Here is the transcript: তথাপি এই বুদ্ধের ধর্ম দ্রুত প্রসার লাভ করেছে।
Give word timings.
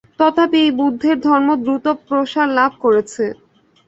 তথাপি 0.19 0.57
এই 0.65 0.71
বুদ্ধের 0.79 1.17
ধর্ম 1.21 1.49
দ্রুত 1.63 1.85
প্রসার 2.05 2.47
লাভ 2.57 2.71
করেছে। 2.83 3.25